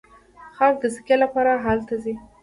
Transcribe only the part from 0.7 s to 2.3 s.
د سکي لپاره هلته ځي.